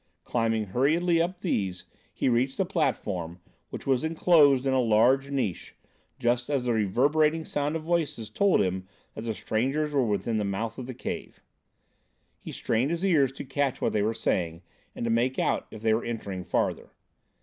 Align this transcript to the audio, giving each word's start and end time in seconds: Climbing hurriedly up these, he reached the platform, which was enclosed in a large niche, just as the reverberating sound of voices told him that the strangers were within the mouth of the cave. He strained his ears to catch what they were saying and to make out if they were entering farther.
Climbing 0.23 0.65
hurriedly 0.65 1.21
up 1.21 1.41
these, 1.41 1.85
he 2.11 2.27
reached 2.27 2.57
the 2.57 2.65
platform, 2.65 3.39
which 3.69 3.85
was 3.85 4.03
enclosed 4.03 4.65
in 4.65 4.73
a 4.73 4.81
large 4.81 5.29
niche, 5.29 5.75
just 6.17 6.49
as 6.49 6.65
the 6.65 6.73
reverberating 6.73 7.45
sound 7.45 7.75
of 7.75 7.83
voices 7.83 8.31
told 8.31 8.61
him 8.61 8.87
that 9.13 9.25
the 9.25 9.33
strangers 9.35 9.91
were 9.91 10.01
within 10.03 10.37
the 10.37 10.43
mouth 10.43 10.79
of 10.79 10.87
the 10.87 10.95
cave. 10.95 11.43
He 12.39 12.51
strained 12.51 12.89
his 12.89 13.05
ears 13.05 13.31
to 13.33 13.45
catch 13.45 13.79
what 13.79 13.93
they 13.93 14.01
were 14.01 14.15
saying 14.15 14.63
and 14.95 15.03
to 15.05 15.11
make 15.11 15.37
out 15.37 15.67
if 15.69 15.83
they 15.83 15.93
were 15.93 16.03
entering 16.03 16.43
farther. 16.45 16.89